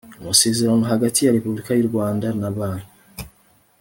amasezerano 0.21 0.83
hagati 0.91 1.19
ya 1.21 1.33
repubulika 1.37 1.71
y 1.75 1.83
u 1.83 1.89
rwanda 1.89 2.27
na 2.39 2.49
banki 2.57 2.89